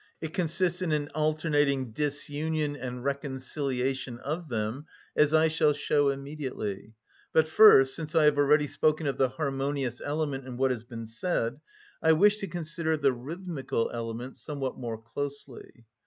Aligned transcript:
It 0.19 0.33
consists 0.33 0.81
in 0.81 0.91
an 0.93 1.09
alternating 1.09 1.91
disunion 1.91 2.75
and 2.75 3.03
reconciliation 3.03 4.17
of 4.17 4.49
them, 4.49 4.87
as 5.15 5.31
I 5.31 5.47
shall 5.47 5.73
show 5.73 6.09
immediately; 6.09 6.93
but 7.33 7.47
first, 7.47 7.93
since 7.97 8.15
I 8.15 8.23
have 8.23 8.39
already 8.39 8.65
spoken 8.65 9.05
of 9.05 9.19
the 9.19 9.29
harmonious 9.29 10.01
element 10.03 10.47
in 10.47 10.57
what 10.57 10.71
has 10.71 10.83
been 10.83 11.05
said, 11.05 11.59
I 12.01 12.13
wish 12.13 12.37
to 12.37 12.47
consider 12.47 12.97
the 12.97 13.13
rhythmical 13.13 13.91
element 13.93 14.37
somewhat 14.37 14.75
more 14.75 14.97
closely. 14.99 15.85